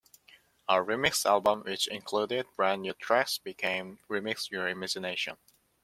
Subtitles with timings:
[0.67, 5.37] A "remix" album, which included brand new tracks, became "Remix Your Imagination".